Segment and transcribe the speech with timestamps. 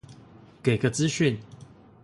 [0.63, 1.39] 給個資訊